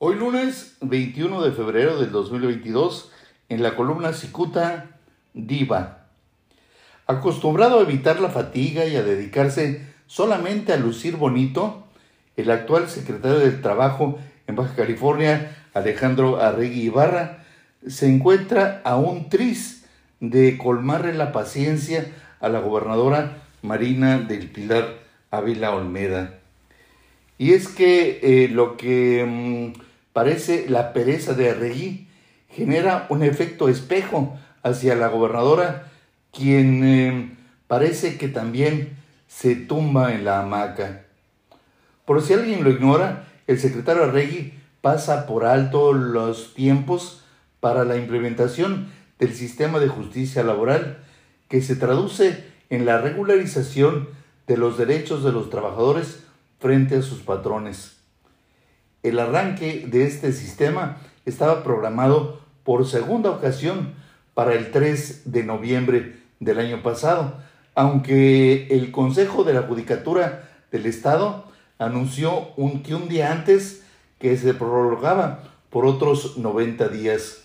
[0.00, 3.10] Hoy lunes 21 de febrero del 2022,
[3.48, 5.00] en la columna Cicuta
[5.34, 6.06] Diva.
[7.08, 11.82] Acostumbrado a evitar la fatiga y a dedicarse solamente a lucir bonito,
[12.36, 17.44] el actual secretario del Trabajo en Baja California, Alejandro Arregui Ibarra,
[17.84, 19.84] se encuentra a un tris
[20.20, 22.06] de colmarle la paciencia
[22.38, 24.94] a la gobernadora Marina del Pilar
[25.32, 26.38] Ávila Olmeda.
[27.36, 29.24] Y es que eh, lo que
[29.74, 29.87] mm,
[30.18, 32.08] parece la pereza de Arregui
[32.48, 35.92] genera un efecto espejo hacia la gobernadora,
[36.32, 37.36] quien eh,
[37.68, 38.96] parece que también
[39.28, 41.04] se tumba en la hamaca.
[42.04, 47.22] Por si alguien lo ignora, el secretario Arregui pasa por alto los tiempos
[47.60, 48.88] para la implementación
[49.20, 50.98] del sistema de justicia laboral
[51.46, 54.08] que se traduce en la regularización
[54.48, 56.24] de los derechos de los trabajadores
[56.58, 57.97] frente a sus patrones.
[59.02, 63.94] El arranque de este sistema estaba programado por segunda ocasión
[64.34, 67.40] para el 3 de noviembre del año pasado,
[67.74, 71.44] aunque el Consejo de la Judicatura del Estado
[71.78, 73.82] anunció un, que un día antes
[74.18, 77.44] que se prorrogaba por otros 90 días.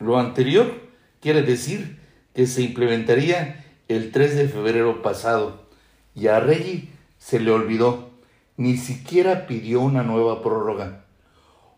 [0.00, 0.72] Lo anterior
[1.20, 1.98] quiere decir
[2.34, 5.68] que se implementaría el 3 de febrero pasado
[6.14, 8.10] y a Reggie se le olvidó
[8.58, 11.04] ni siquiera pidió una nueva prórroga.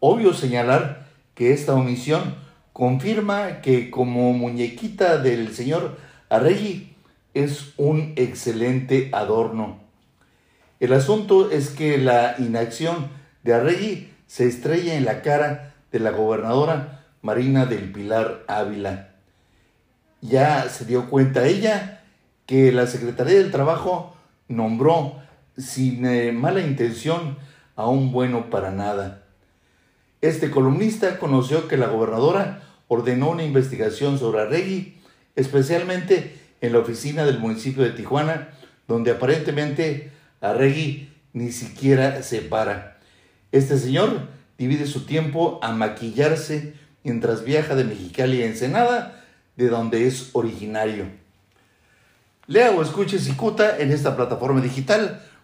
[0.00, 2.34] Obvio señalar que esta omisión
[2.72, 5.98] confirma que como muñequita del señor
[6.30, 6.96] Arregui
[7.34, 9.80] es un excelente adorno.
[10.80, 13.08] El asunto es que la inacción
[13.44, 19.10] de Arregui se estrella en la cara de la gobernadora Marina del Pilar Ávila.
[20.22, 22.02] Ya se dio cuenta ella
[22.46, 24.16] que la Secretaría del Trabajo
[24.48, 25.20] nombró
[25.56, 27.36] sin eh, mala intención
[27.76, 29.22] a un bueno para nada.
[30.20, 34.94] Este columnista conoció que la gobernadora ordenó una investigación sobre Arregui,
[35.34, 38.50] especialmente en la oficina del municipio de Tijuana,
[38.86, 43.00] donde aparentemente Arregui ni siquiera se para.
[43.50, 49.24] Este señor divide su tiempo a maquillarse mientras viaja de Mexicali a Ensenada,
[49.56, 51.06] de donde es originario.
[52.46, 55.22] Lea o escuche Cicuta en esta plataforma digital